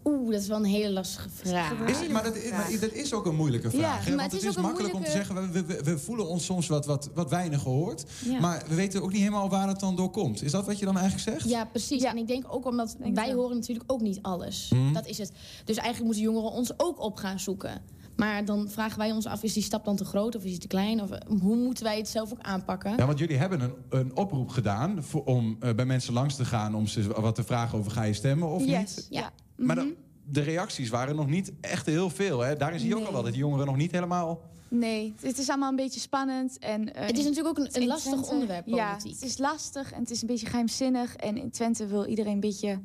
Oeh, 0.04 0.30
dat 0.32 0.40
is 0.40 0.46
wel 0.48 0.56
een 0.58 0.64
hele 0.64 0.90
lastige 0.92 1.28
vraag. 1.32 1.72
Is, 1.72 2.08
maar, 2.08 2.22
dat, 2.22 2.36
is- 2.36 2.50
maar 2.50 2.70
dat 2.80 2.92
is 2.92 3.12
ook 3.14 3.26
een 3.26 3.34
moeilijke 3.34 3.70
vraag. 3.70 4.04
hè? 4.04 4.10
maar 4.10 4.18
Want 4.18 4.32
het 4.32 4.32
het 4.32 4.42
is 4.42 4.46
is, 4.48 4.48
ook 4.50 4.56
een 4.56 4.62
makkelijk 4.62 4.94
om 4.94 5.04
te 5.04 5.10
zeggen, 5.10 5.52
we, 5.52 5.64
we, 5.64 5.82
we 5.82 5.98
voelen 5.98 6.28
ons 6.28 6.44
soms 6.44 6.66
wat, 6.66 6.86
wat, 6.86 7.10
wat 7.14 7.30
weinig 7.30 7.62
gehoord. 7.62 8.04
Ja. 8.24 8.40
Maar 8.40 8.62
we 8.68 8.74
weten 8.74 9.02
ook 9.02 9.10
niet 9.12 9.20
helemaal 9.20 9.48
waar 9.48 9.68
het 9.68 9.80
dan 9.80 9.96
door 9.96 10.10
komt. 10.10 10.42
Is 10.42 10.50
dat 10.50 10.66
wat 10.66 10.78
je 10.78 10.84
dan 10.84 10.96
eigenlijk 10.98 11.28
zegt? 11.30 11.48
Ja, 11.48 11.64
precies. 11.64 12.02
Ja. 12.02 12.10
En 12.10 12.16
ik 12.16 12.26
denk 12.26 12.44
ook 12.48 12.66
omdat 12.66 12.96
Denk 12.98 13.14
wij 13.14 13.26
wel. 13.28 13.36
horen 13.36 13.56
natuurlijk 13.56 13.92
ook 13.92 14.00
niet 14.00 14.18
alles. 14.22 14.70
Mhm. 14.74 14.92
Dat 14.92 15.06
is 15.06 15.18
het. 15.18 15.32
Dus 15.64 15.76
eigenlijk 15.76 16.04
moeten 16.04 16.22
jongeren 16.22 16.50
ons 16.50 16.72
ook 16.76 17.00
op 17.00 17.16
gaan 17.16 17.40
zoeken. 17.40 17.82
Maar 18.16 18.44
dan 18.44 18.68
vragen 18.68 18.98
wij 18.98 19.12
ons 19.12 19.26
af, 19.26 19.42
is 19.42 19.52
die 19.52 19.62
stap 19.62 19.84
dan 19.84 19.96
te 19.96 20.04
groot 20.04 20.36
of 20.36 20.44
is 20.44 20.50
die 20.50 20.58
te 20.60 20.66
klein? 20.66 21.02
Of 21.02 21.10
eh, 21.10 21.20
hoe 21.40 21.56
moeten 21.56 21.84
wij 21.84 21.96
het 21.96 22.08
zelf 22.08 22.32
ook 22.32 22.40
aanpakken? 22.40 22.96
Ja, 22.96 23.06
want 23.06 23.18
jullie 23.18 23.36
hebben 23.36 23.60
een, 23.60 23.72
een 23.88 24.16
oproep 24.16 24.48
gedaan 24.48 25.02
voor, 25.02 25.24
om 25.24 25.56
eh, 25.60 25.74
bij 25.74 25.84
mensen 25.84 26.12
langs 26.12 26.36
te 26.36 26.44
gaan... 26.44 26.74
om 26.74 26.86
ze 26.86 27.20
wat 27.20 27.34
te 27.34 27.44
vragen 27.44 27.78
over 27.78 27.90
ga 27.92 28.02
je 28.02 28.12
stemmen 28.12 28.48
of 28.48 28.64
Yes, 28.64 28.96
niet? 28.96 29.06
ja. 29.10 29.30
Maar 29.64 29.76
Mhm. 29.76 29.86
de, 29.86 29.94
de 30.24 30.40
reacties 30.40 30.88
waren 30.88 31.16
nog 31.16 31.26
niet 31.28 31.52
echt 31.60 31.86
heel 31.86 32.10
veel. 32.10 32.40
Hè? 32.40 32.56
Daarin 32.56 32.78
zie 32.80 32.88
je 32.88 32.96
ook 32.96 33.06
al 33.06 33.12
wel 33.12 33.22
dat 33.22 33.30
die 33.32 33.40
jongeren 33.40 33.66
nog 33.66 33.76
niet 33.76 33.90
helemaal... 33.92 34.40
Nee, 34.68 35.14
het 35.20 35.38
is 35.38 35.48
allemaal 35.48 35.70
een 35.70 35.76
beetje 35.76 36.00
spannend. 36.00 36.58
En, 36.58 36.94
eh, 36.94 37.06
Het 37.06 37.18
is 37.18 37.24
natuurlijk 37.24 37.58
ook 37.58 37.64
een, 37.66 37.82
een 37.82 37.86
lastig 37.86 38.12
Twente- 38.12 38.30
onderwerp, 38.32 38.66
Ja, 38.66 38.90
politiek. 38.90 39.12
het 39.20 39.22
is 39.30 39.38
lastig 39.38 39.92
en 39.92 40.00
het 40.00 40.10
is 40.10 40.20
een 40.22 40.26
beetje 40.26 40.46
geheimzinnig. 40.46 41.16
En 41.16 41.36
in 41.36 41.50
Twente 41.50 41.86
wil 41.86 42.04
iedereen 42.06 42.32
een 42.32 42.40
beetje... 42.40 42.80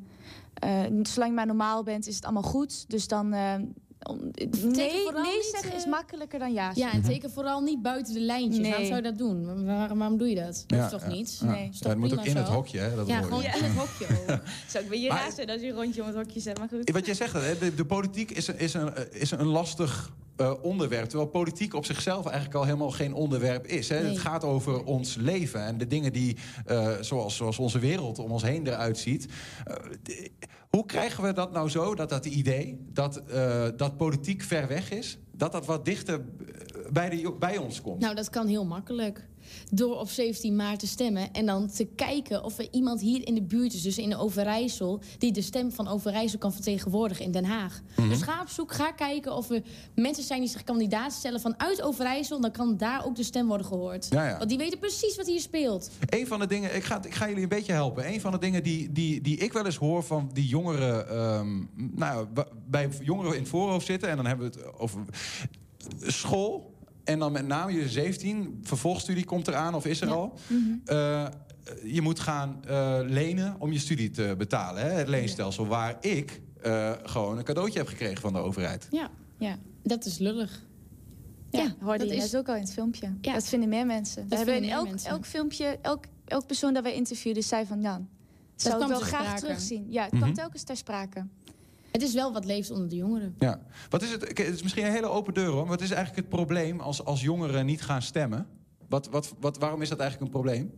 eh, 0.54 0.80
zolang 1.02 1.30
je 1.30 1.36
maar 1.36 1.46
normaal 1.46 1.82
bent, 1.82 2.06
is 2.06 2.14
het 2.14 2.24
allemaal 2.24 2.42
goed. 2.42 2.84
Dus 2.90 3.08
dan... 3.08 3.34
eh, 4.34 4.46
nee, 4.62 5.02
vooral 5.02 5.22
nee 5.22 5.36
niet, 5.36 5.48
zeggen 5.52 5.70
eh, 5.72 5.76
is 5.78 5.86
makkelijker 5.86 6.38
dan 6.38 6.52
ja 6.52 6.68
Ja, 6.68 6.74
zeggen. 6.74 7.02
en 7.02 7.08
teken 7.08 7.30
vooral 7.30 7.60
niet 7.60 7.82
buiten 7.82 8.14
de 8.14 8.20
lijntjes. 8.20 8.58
Nee. 8.58 8.68
Waarom 8.70 8.86
zou 8.86 8.96
je 8.96 9.02
dat 9.02 9.18
doen? 9.18 9.64
Waar- 9.66 9.96
waarom 9.96 10.18
doe 10.18 10.28
je 10.28 10.34
dat? 10.34 10.64
Dat 10.66 10.78
Ja, 10.78 10.84
is 10.84 10.90
toch 10.90 11.02
ja. 11.02 11.08
niet? 11.08 11.38
Ja. 11.40 11.50
Nee. 11.50 11.68
Ja, 11.72 11.88
het 11.88 11.98
moet 11.98 12.18
ook 12.18 12.24
in 12.24 12.36
het 12.36 12.48
hokje, 12.48 12.78
hè? 12.78 12.94
Dat 12.96 13.06
Ja, 13.06 13.18
je. 13.18 13.24
gewoon 13.24 13.42
in 13.42 13.50
het 13.50 13.72
hokje 13.76 14.06
ook. 14.06 14.40
Zou 14.70 14.84
ik 14.84 14.90
beetje 14.90 15.08
Maar- 15.08 15.18
raar 15.22 15.32
zijn 15.32 15.50
als 15.50 15.60
je 15.60 15.66
een 15.68 15.74
rondje 15.74 16.00
om 16.00 16.06
het 16.06 16.16
hokje 16.16 16.40
zet, 16.40 16.58
maar 16.58 16.68
goed. 16.68 16.90
Wat 16.90 17.06
jij 17.06 17.14
zegt, 17.14 17.32
hè, 17.32 17.58
de, 17.58 17.74
de 17.74 17.84
politiek 17.84 18.30
is 18.30 18.46
een, 18.48 18.58
is 18.58 18.74
een, 18.74 18.94
eh, 18.94 19.20
is 19.20 19.30
een 19.30 19.46
lastig 19.46 20.10
eh, 20.36 20.52
onderwerp. 20.62 21.08
Terwijl 21.08 21.30
politiek 21.30 21.74
op 21.74 21.84
zichzelf 21.84 22.24
eigenlijk 22.26 22.54
al 22.54 22.64
helemaal 22.64 22.90
geen 22.90 23.14
onderwerp 23.14 23.66
is. 23.66 23.88
Hè. 23.88 24.00
Nee. 24.00 24.10
Het 24.10 24.18
gaat 24.18 24.44
over 24.44 24.84
ons 24.84 25.14
leven 25.14 25.64
en 25.64 25.78
de 25.78 25.86
dingen 25.86 26.12
die, 26.12 26.36
eh, 26.66 26.92
zoals, 27.00 27.36
zoals 27.36 27.58
onze 27.58 27.78
wereld 27.78 28.18
om 28.18 28.30
ons 28.30 28.42
heen 28.42 28.66
eruit 28.66 28.98
ziet. 28.98 29.26
Eh, 29.64 29.74
de- 30.02 30.30
hoe 30.70 30.86
krijgen 30.86 31.22
we 31.24 31.32
dat 31.32 31.52
nou 31.52 31.68
zo, 31.68 31.94
dat 31.94 32.08
dat 32.08 32.26
idee, 32.26 32.86
dat, 32.92 33.22
dat 33.76 33.96
politiek 33.96 34.42
ver 34.42 34.68
weg 34.68 34.90
is... 34.90 35.18
dat 35.32 35.52
dat 35.52 35.66
wat 35.66 35.84
dichter 35.84 36.24
bij, 36.92 37.08
de, 37.08 37.36
bij 37.38 37.56
ons 37.56 37.80
komt? 37.80 38.00
Nou, 38.00 38.14
dat 38.14 38.30
kan 38.30 38.46
heel 38.46 38.64
makkelijk. 38.66 39.28
Door 39.70 39.98
op 39.98 40.08
17 40.08 40.56
maart 40.56 40.78
te 40.78 40.86
stemmen 40.86 41.32
en 41.32 41.46
dan 41.46 41.68
te 41.68 41.84
kijken 41.84 42.44
of 42.44 42.58
er 42.58 42.68
iemand 42.70 43.00
hier 43.00 43.26
in 43.26 43.34
de 43.34 43.42
buurt 43.42 43.74
is, 43.74 43.82
dus 43.82 43.98
in 43.98 44.16
Overijssel, 44.16 45.00
die 45.18 45.32
de 45.32 45.42
stem 45.42 45.72
van 45.72 45.88
Overijssel 45.88 46.38
kan 46.38 46.52
vertegenwoordigen 46.52 47.24
in 47.24 47.30
Den 47.30 47.44
Haag. 47.44 47.80
Mhm. 47.96 48.08
Dus 48.08 48.22
ga 48.22 48.40
op 48.40 48.48
zoek, 48.48 48.72
ga 48.72 48.92
kijken 48.92 49.36
of 49.36 49.50
er 49.50 49.62
mensen 49.94 50.24
zijn 50.24 50.40
die 50.40 50.48
zich 50.48 50.64
kandidaat 50.64 51.12
stellen 51.12 51.40
vanuit 51.40 51.82
Overijssel, 51.82 52.40
dan 52.40 52.50
kan 52.50 52.76
daar 52.76 53.04
ook 53.06 53.16
de 53.16 53.22
stem 53.22 53.46
worden 53.46 53.66
gehoord. 53.66 54.06
Ja, 54.10 54.28
ja. 54.28 54.36
Want 54.36 54.48
die 54.48 54.58
weten 54.58 54.78
precies 54.78 55.16
wat 55.16 55.26
hier 55.26 55.40
speelt. 55.40 55.90
Een 56.06 56.26
van 56.26 56.38
de 56.38 56.46
dingen, 56.46 56.76
ik 56.76 56.84
ga, 56.84 57.04
ik 57.04 57.14
ga 57.14 57.28
jullie 57.28 57.42
een 57.42 57.48
beetje 57.48 57.72
helpen. 57.72 58.08
Een 58.12 58.20
van 58.20 58.32
de 58.32 58.38
dingen 58.38 58.62
die, 58.62 58.92
die, 58.92 59.20
die 59.20 59.36
ik 59.36 59.52
wel 59.52 59.64
eens 59.64 59.76
hoor 59.76 60.02
van 60.02 60.30
die 60.32 60.46
jongeren, 60.46 61.08
ehm, 61.08 61.64
nou, 61.74 62.26
bij 62.68 62.88
jongeren 63.02 63.32
in 63.32 63.40
het 63.40 63.48
voorhoofd 63.48 63.86
zitten, 63.86 64.08
en 64.08 64.16
dan 64.16 64.26
hebben 64.26 64.50
we 64.50 64.58
het 64.58 64.78
over 64.78 65.04
school. 66.00 66.69
En 67.04 67.18
dan 67.18 67.32
met 67.32 67.46
name 67.46 67.72
je 67.72 67.88
17, 67.88 68.60
vervolgstudie 68.62 69.24
komt 69.24 69.48
eraan 69.48 69.74
of 69.74 69.86
is 69.86 70.00
er 70.00 70.08
Ja. 70.08 70.14
al. 70.14 70.38
Eh, 70.84 71.26
je 71.84 72.00
moet 72.00 72.20
gaan 72.20 72.64
eh, 72.66 72.98
lenen 73.04 73.56
om 73.58 73.72
je 73.72 73.78
studie 73.78 74.10
te 74.10 74.34
betalen. 74.38 74.82
Hè? 74.82 74.88
Het 74.90 75.08
leenstelsel 75.08 75.66
waar 75.66 75.96
ik 76.00 76.40
eh, 76.62 76.92
gewoon 77.02 77.38
een 77.38 77.44
cadeautje 77.44 77.78
heb 77.78 77.88
gekregen 77.88 78.20
van 78.20 78.32
de 78.32 78.38
overheid. 78.38 78.86
Ja, 78.90 79.10
Ja. 79.38 79.58
dat 79.82 80.04
is 80.04 80.18
lullig. 80.18 80.62
Ja, 81.50 81.60
Ja, 81.62 81.74
hoorde 81.80 81.98
dat 82.06 82.16
je 82.16 82.22
is- 82.22 82.34
ook 82.34 82.48
al 82.48 82.54
in 82.54 82.60
het 82.62 82.72
filmpje. 82.72 83.12
Ja. 83.20 83.32
Dat 83.32 83.48
vinden 83.48 83.68
meer 83.68 83.86
mensen. 83.86 84.28
We 84.28 84.36
hebben 84.36 84.54
in 84.54 84.60
vinden 84.60 84.70
meer 84.70 84.78
elk, 84.78 84.88
mensen. 84.88 85.10
elk 85.10 85.26
filmpje, 85.26 85.78
elk, 85.82 86.04
elk 86.24 86.46
persoon 86.46 86.74
dat 86.74 86.82
wij 86.82 86.94
interviewden, 86.94 87.42
zei 87.42 87.66
van... 87.66 87.80
Jan, 87.80 88.08
zou 88.56 88.82
ik 88.82 88.88
wel 88.88 88.98
graag 89.00 89.22
sprake. 89.24 89.40
terugzien. 89.40 89.86
Ja, 89.88 90.02
het 90.02 90.12
Mhm. 90.12 90.20
kwam 90.22 90.34
telkens 90.34 90.62
ter 90.62 90.76
sprake. 90.76 91.26
Het 91.92 92.02
is 92.02 92.14
wel 92.14 92.32
wat 92.32 92.44
leeft 92.44 92.70
onder 92.70 92.88
de 92.88 92.96
jongeren. 92.96 93.34
Ja. 93.38 93.60
Wat 93.88 94.02
is 94.02 94.10
het? 94.10 94.28
Het 94.28 94.38
is 94.38 94.62
misschien 94.62 94.84
een 94.84 94.92
hele 94.92 95.08
open 95.08 95.34
deur 95.34 95.48
hoor. 95.48 95.66
Wat 95.66 95.80
is 95.80 95.90
eigenlijk 95.90 96.26
het 96.26 96.28
probleem 96.28 96.80
als, 96.80 97.04
als 97.04 97.20
jongeren 97.20 97.66
niet 97.66 97.82
gaan 97.82 98.02
stemmen? 98.02 98.46
Wat, 98.88 99.08
wat, 99.08 99.34
wat, 99.40 99.58
waarom 99.58 99.82
is 99.82 99.88
dat 99.88 99.98
eigenlijk 99.98 100.32
een 100.32 100.40
probleem? 100.40 100.72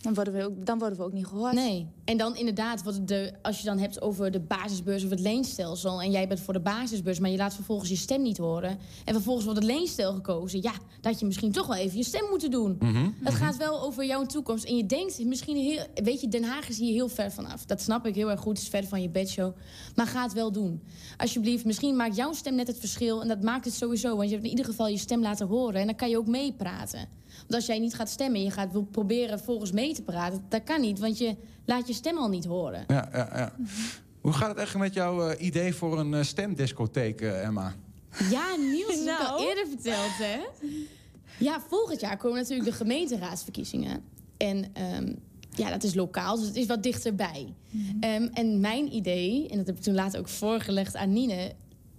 Dan 0.00 0.14
worden 0.14 0.32
we 0.32 0.44
ook, 0.44 0.66
dan 0.66 0.78
worden 0.78 0.98
we 0.98 1.04
ook 1.04 1.12
niet 1.12 1.26
gehoord. 1.26 1.52
Nee. 1.52 1.86
En 2.04 2.16
dan 2.16 2.36
inderdaad, 2.36 2.82
wat 2.82 3.08
de, 3.08 3.32
als 3.42 3.58
je 3.58 3.64
dan 3.64 3.78
hebt 3.78 4.02
over 4.02 4.30
de 4.30 4.40
basisbeurs 4.40 5.04
of 5.04 5.10
het 5.10 5.20
leenstelsel... 5.20 6.02
en 6.02 6.10
jij 6.10 6.28
bent 6.28 6.40
voor 6.40 6.52
de 6.52 6.60
basisbeurs, 6.60 7.18
maar 7.18 7.30
je 7.30 7.36
laat 7.36 7.54
vervolgens 7.54 7.90
je 7.90 7.96
stem 7.96 8.22
niet 8.22 8.38
horen... 8.38 8.78
en 9.04 9.14
vervolgens 9.14 9.44
wordt 9.44 9.60
het 9.60 9.70
leenstel 9.70 10.12
gekozen... 10.12 10.62
ja, 10.62 10.72
dat 11.00 11.20
je 11.20 11.26
misschien 11.26 11.52
toch 11.52 11.66
wel 11.66 11.76
even 11.76 11.96
je 11.96 12.04
stem 12.04 12.28
moeten 12.30 12.50
doen. 12.50 12.78
Het 13.22 13.34
gaat 13.34 13.56
wel 13.56 13.82
over 13.82 14.04
jouw 14.04 14.24
toekomst. 14.24 14.64
En 14.64 14.76
je 14.76 14.86
denkt 14.86 15.24
misschien 15.24 15.56
heel... 15.56 15.86
Weet 15.94 16.20
je, 16.20 16.28
Den 16.28 16.44
Haag 16.44 16.68
is 16.68 16.78
hier 16.78 16.92
heel 16.92 17.08
ver 17.08 17.32
vanaf. 17.32 17.64
Dat 17.64 17.80
snap 17.80 18.06
ik 18.06 18.14
heel 18.14 18.30
erg 18.30 18.40
goed, 18.40 18.56
het 18.56 18.62
is 18.62 18.68
ver 18.68 18.84
van 18.84 19.02
je 19.02 19.10
bedshow. 19.10 19.56
Maar 19.94 20.06
ga 20.06 20.22
het 20.22 20.32
wel 20.32 20.52
doen. 20.52 20.82
Alsjeblieft, 21.16 21.64
misschien 21.64 21.96
maakt 21.96 22.16
jouw 22.16 22.32
stem 22.32 22.54
net 22.54 22.66
het 22.66 22.78
verschil... 22.78 23.22
en 23.22 23.28
dat 23.28 23.42
maakt 23.42 23.64
het 23.64 23.74
sowieso, 23.74 24.16
want 24.16 24.28
je 24.28 24.34
hebt 24.34 24.44
in 24.44 24.50
ieder 24.50 24.64
geval 24.64 24.88
je 24.88 24.98
stem 24.98 25.20
laten 25.20 25.46
horen... 25.46 25.80
en 25.80 25.86
dan 25.86 25.96
kan 25.96 26.10
je 26.10 26.18
ook 26.18 26.26
meepraten. 26.26 27.08
Want 27.50 27.62
als 27.62 27.70
jij 27.70 27.78
niet 27.78 27.94
gaat 27.94 28.08
stemmen 28.08 28.38
en 28.38 28.44
je 28.44 28.50
gaat 28.50 28.72
wil 28.72 28.82
proberen 28.82 29.40
volgens 29.40 29.72
mee 29.72 29.94
te 29.94 30.02
praten... 30.02 30.44
dat 30.48 30.62
kan 30.64 30.80
niet, 30.80 30.98
want 30.98 31.18
je 31.18 31.36
laat 31.64 31.86
je 31.86 31.92
stem 31.92 32.16
al 32.16 32.28
niet 32.28 32.44
horen. 32.44 32.84
Ja, 32.86 33.08
ja, 33.12 33.28
ja. 33.34 33.52
Hoe 34.20 34.32
gaat 34.32 34.48
het 34.48 34.56
eigenlijk 34.56 34.86
met 34.86 34.94
jouw 34.94 35.28
eh, 35.28 35.46
idee 35.46 35.74
voor 35.74 35.98
een 35.98 36.12
uh, 36.12 36.22
stemdiscotheek, 36.22 37.20
uh, 37.20 37.44
Emma? 37.44 37.74
Ja, 38.30 38.56
Niels, 38.56 39.04
dat 39.04 39.06
heb 39.06 39.18
ik 39.18 39.26
al 39.26 39.36
Nou. 39.36 39.48
eerder 39.48 39.66
verteld, 39.66 40.10
hè? 40.18 40.38
Ja, 41.38 41.60
volgend 41.68 42.00
jaar 42.00 42.16
komen 42.16 42.38
natuurlijk 42.38 42.70
de 42.70 42.76
gemeenteraadsverkiezingen. 42.76 44.02
En 44.36 44.64
ehm, 44.72 45.14
ja, 45.50 45.70
dat 45.70 45.82
is 45.82 45.94
lokaal, 45.94 46.36
dus 46.36 46.46
het 46.46 46.56
is 46.56 46.66
wat 46.66 46.82
dichterbij. 46.82 47.54
Ehm, 48.00 48.28
en 48.32 48.60
mijn 48.60 48.94
idee, 48.94 49.48
en 49.48 49.56
dat 49.56 49.66
heb 49.66 49.76
ik 49.76 49.82
toen 49.82 49.94
later 49.94 50.20
ook 50.20 50.28
voorgelegd 50.28 50.96
aan 50.96 51.12
Nine... 51.12 51.52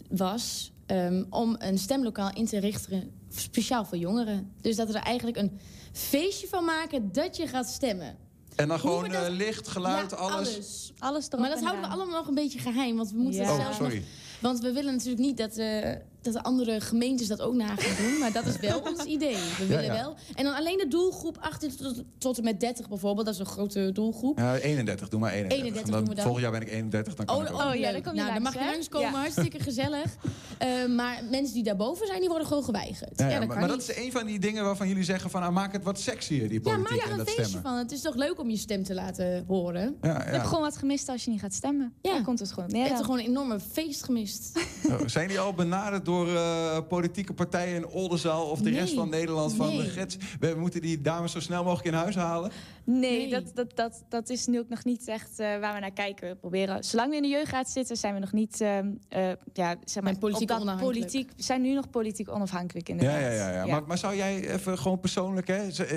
was 0.10 0.72
ehm, 0.86 1.24
om 1.30 1.56
een 1.60 1.78
stemlokaal 1.78 2.34
in 2.34 2.46
te 2.46 2.60
richten 2.60 3.12
speciaal 3.36 3.86
voor 3.86 3.98
jongeren. 3.98 4.52
Dus 4.62 4.76
dat 4.76 4.88
we 4.88 4.94
er 4.98 5.04
eigenlijk 5.06 5.38
een 5.38 5.60
feestje 5.94 6.48
van 6.48 6.66
maken 6.66 7.12
dat 7.12 7.38
je 7.38 7.48
gaat 7.48 7.68
stemmen. 7.70 8.18
En 8.56 8.68
dan 8.68 8.80
gewoon 8.80 9.10
dat- 9.10 9.24
eh, 9.26 9.30
licht, 9.36 9.68
geluid, 9.68 10.12
Ja, 10.12 10.18
alles. 10.18 10.92
Maar 11.40 11.50
dat 11.50 11.58
en 11.58 11.64
houden 11.64 11.82
we 11.90 11.96
allemaal 11.96 12.18
nog 12.18 12.28
een 12.28 12.34
beetje 12.34 12.60
geheim. 12.60 12.96
Want 12.96 13.12
we 13.12 13.18
moeten 13.18 13.42
Ja. 13.42 13.48
het 13.48 13.58
Oh, 13.58 13.62
zelfs 13.62 13.78
sorry. 13.78 13.96
nog... 13.96 14.04
Want 14.40 14.60
we 14.60 14.72
willen 14.72 14.94
natuurlijk 14.94 15.22
niet 15.22 15.38
dat, 15.38 15.58
eh, 15.58 15.92
dat 16.22 16.34
de 16.34 16.44
andere 16.44 16.82
gemeentes 16.82 17.28
dat 17.28 17.42
ook 17.42 17.54
na 17.54 17.76
gaan 17.76 18.06
doen. 18.06 18.20
Maar 18.20 18.32
dat 18.32 18.46
is 18.46 18.58
wel 18.60 18.80
ons 18.80 19.04
idee. 19.04 19.36
We 19.58 19.66
willen 19.68 19.84
ja. 19.84 19.94
wel. 19.94 20.16
En 20.36 20.44
dan 20.44 20.54
alleen 20.56 20.78
de 20.78 20.88
doelgroep 20.88 21.38
18 21.42 21.76
tot, 21.76 22.04
tot 22.18 22.38
en 22.38 22.44
met 22.44 22.60
30 22.60 22.90
bijvoorbeeld. 22.90 23.26
Dat 23.26 23.34
is 23.34 23.40
een 23.40 23.46
grote 23.46 23.90
doelgroep. 23.94 24.38
Ja, 24.38 24.56
31, 24.56 25.10
doe 25.10 25.20
maar 25.20 25.32
31. 25.32 25.58
31 25.66 25.92
Dan 25.92 26.00
doen 26.00 26.10
we 26.10 26.16
dan. 26.16 26.24
Volgend 26.24 26.44
jaar 26.44 26.52
ben 26.52 26.62
ik 26.62 26.70
31, 26.70 27.16
dan 27.16 27.26
kan 27.26 27.42
ik 27.42 27.52
ook. 27.54 27.62
oh, 27.62 27.76
ja, 27.76 27.92
dan 27.92 28.02
kom 28.02 28.14
je 28.14 28.20
nou, 28.22 28.34
dan 28.34 28.42
mag 28.42 28.54
je 28.54 28.60
langskomen. 28.60 29.12
Ja. 29.12 29.18
Hartstikke 29.20 29.60
gezellig. 29.60 30.16
Eh, 30.58 30.70
maar 30.96 31.24
mensen 31.32 31.54
die 31.54 31.64
daarboven 31.64 32.08
zijn, 32.08 32.20
die 32.20 32.30
worden 32.30 32.48
gewoon 32.48 32.64
geweigerd. 32.64 33.20
Ja, 33.20 33.28
ja, 33.30 33.40
dat 33.40 33.48
maar 33.48 33.60
maar 33.60 33.68
dat 33.68 33.82
is 33.90 33.96
een 33.96 34.12
van 34.12 34.26
die 34.26 34.40
dingen 34.40 34.64
waarvan 34.64 34.88
jullie 34.88 35.04
zeggen 35.04 35.30
van... 35.30 35.42
Nou, 35.42 35.54
maak 35.54 35.72
het 35.74 35.84
wat 35.84 36.00
sexier, 36.00 36.50
die 36.50 36.52
Ja, 36.52 36.60
politiek 36.60 36.90
maak 36.90 37.00
er 37.00 37.06
en 37.06 37.12
een 37.12 37.18
dat 37.18 37.28
feestje 37.28 37.44
stemmen. 37.46 37.70
van. 37.72 37.78
Het 37.80 37.92
is 37.92 38.02
toch 38.02 38.16
leuk 38.16 38.40
om 38.40 38.50
je 38.50 38.58
stem 38.58 38.84
te 38.84 38.94
laten 38.94 39.44
horen. 39.48 39.98
Ja, 40.02 40.10
Je 40.10 40.14
hebt 40.24 40.36
ja. 40.36 40.44
gewoon 40.44 40.62
wat 40.62 40.78
gemist 40.78 41.10
als 41.10 41.24
je 41.26 41.32
niet 41.32 41.40
gaat 41.40 41.54
stemmen. 41.54 41.94
Ja. 42.02 42.12
Daar 42.12 42.24
komt 42.24 42.40
het 42.40 42.52
gewoon 42.52 42.70
Je 42.70 42.76
hebt 42.78 42.90
er 42.90 42.96
dan. 42.96 43.04
gewoon 43.06 43.20
een 43.20 43.26
enorme 43.26 43.60
feest 43.72 44.04
gemist. 44.04 44.60
Oh, 44.90 45.00
Zijn 45.06 45.28
die 45.28 45.40
al 45.40 45.54
benaderd 45.54 46.06
door 46.12 46.28
eh, 46.36 46.78
politieke 46.88 47.34
partijen 47.34 47.76
in 47.76 47.88
Oldenzaal... 47.88 48.46
of 48.50 48.60
de 48.62 48.70
Nee. 48.70 48.80
rest 48.80 48.94
van 48.94 49.10
Nederland 49.10 49.54
van... 49.54 49.68
Nee. 49.68 49.78
de 49.78 49.84
gids, 49.90 50.18
we 50.40 50.54
moeten 50.58 50.82
die 50.82 51.02
dames 51.02 51.32
zo 51.32 51.40
snel 51.40 51.64
mogelijk 51.64 51.88
in 51.88 51.94
huis 51.94 52.16
halen? 52.16 52.52
Nee, 52.84 53.00
Nee. 53.02 53.30
Dat, 53.30 53.52
dat, 53.56 53.76
dat, 53.76 54.04
dat 54.10 54.30
is 54.30 54.46
nu 54.48 54.60
ook 54.60 54.70
nog 54.70 54.84
niet 54.84 55.08
echt 55.08 55.40
eh, 55.40 55.60
waar 55.60 55.74
we 55.74 55.80
naar 55.80 55.92
kijken. 55.94 56.30
We 56.30 56.36
proberen, 56.36 56.84
zolang 56.84 57.10
we 57.10 57.16
in 57.16 57.22
de 57.22 57.28
jeugdraad 57.28 57.70
zitten, 57.70 57.98
zijn 57.98 58.14
we 58.14 58.20
nog 58.20 58.32
niet, 58.32 58.62
ehm, 58.62 58.88
eh, 59.10 59.30
ja, 59.54 59.76
zeg 59.86 60.04
maar, 60.04 60.14
En 60.14 60.20
politiek 60.20 60.42
op 60.42 60.48
dat 60.48 60.62
onafhankelijk. 60.62 61.00
politiek, 61.00 61.32
we 61.38 61.44
zijn 61.44 61.62
nu 61.62 61.74
nog 61.74 61.90
politiek 61.90 62.30
onafhankelijk 62.30 62.88
Ja, 62.88 62.94
inderdaad. 62.94 63.22
ja, 63.22 63.30
ja. 63.32 63.52
ja. 63.52 63.66
Maar, 63.66 63.84
maar 63.88 63.98
zou 63.98 64.16
jij 64.16 64.50
even 64.54 64.78
gewoon 64.78 65.00
persoonlijk... 65.00 65.48
Hè, 65.48 65.72
zou, 65.72 65.88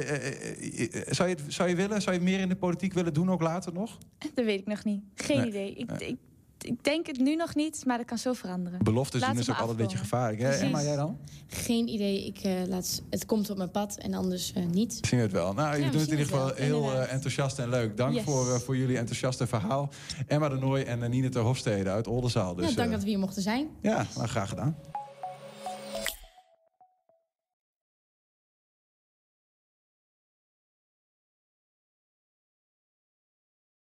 je, 1.28 1.34
het- 1.36 1.42
zou 1.48 1.68
je 1.68 1.74
willen? 1.74 2.02
Zou 2.02 2.16
je 2.16 2.22
meer 2.22 2.40
in 2.40 2.48
de 2.48 2.56
politiek 2.56 2.92
willen 2.92 3.14
doen, 3.14 3.30
ook 3.30 3.42
later 3.42 3.72
nog? 3.72 3.98
Dat 4.34 4.44
weet 4.44 4.60
ik 4.60 4.66
nog 4.66 4.84
niet. 4.84 5.02
Geen 5.14 5.38
Nee. 5.38 5.46
idee. 5.48 5.74
Ik, 5.74 5.90
Nee. 5.98 6.08
ik, 6.08 6.16
ik 6.64 6.84
denk 6.84 7.06
het 7.06 7.18
nu 7.18 7.36
nog 7.36 7.54
niet, 7.54 7.82
maar 7.86 7.96
dat 7.96 8.06
kan 8.06 8.18
zo 8.18 8.32
veranderen. 8.32 8.78
Beloftes 8.82 9.20
Laat 9.20 9.30
doen 9.30 9.40
is 9.40 9.50
ook 9.50 9.58
altijd 9.58 9.78
een 9.78 9.82
beetje 9.84 9.98
gevaarlijk. 9.98 10.40
Hè? 10.40 10.46
Precies. 10.48 10.64
Emma, 10.64 10.82
jij 10.82 10.96
dan? 10.96 11.16
Geen 11.46 11.88
idee. 11.88 12.26
Ik, 12.26 12.38
eh, 12.38 12.52
laat, 12.68 13.02
het 13.10 13.26
komt 13.26 13.50
op 13.50 13.56
mijn 13.56 13.70
pad 13.70 13.96
en 13.96 14.14
anders 14.14 14.52
eh, 14.52 14.64
niet. 14.66 14.98
Zien 15.00 15.18
we 15.18 15.24
het 15.24 15.32
wel. 15.32 15.52
Nou, 15.52 15.76
je 15.76 15.84
Ja, 15.84 15.90
doet 15.90 15.94
we 15.94 16.00
het 16.00 16.10
in 16.10 16.18
ieder 16.18 16.32
geval 16.32 16.46
wel, 16.46 16.56
heel 16.56 16.92
eh, 16.92 17.12
enthousiast 17.12 17.58
en 17.58 17.68
leuk. 17.68 17.96
Dank 17.96 18.14
Yes. 18.14 18.24
voor, 18.24 18.54
eh, 18.54 18.58
voor 18.60 18.76
jullie 18.76 18.98
enthousiaste 18.98 19.46
verhaal. 19.46 19.88
Emma 20.26 20.48
de 20.48 20.56
Nooy 20.56 20.80
en 20.82 21.10
Nine 21.10 21.28
ter 21.28 21.42
Hofstede 21.42 21.90
uit 21.90 22.06
Oldenzaal. 22.06 22.54
Dus, 22.54 22.68
ja, 22.68 22.74
dank 22.76 22.90
dat 22.90 23.02
we 23.02 23.08
hier 23.08 23.18
mochten 23.18 23.42
zijn. 23.42 23.66
ja, 23.80 24.06
nou, 24.16 24.28
graag 24.28 24.48
gedaan. 24.48 24.76